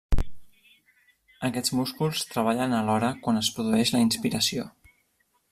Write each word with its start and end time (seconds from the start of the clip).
Aquests 1.49 1.73
músculs 1.81 2.23
treballen 2.31 2.75
alhora 2.79 3.13
quan 3.27 3.39
es 3.43 3.53
produeix 3.59 3.95
la 3.99 4.03
inspiració. 4.07 4.67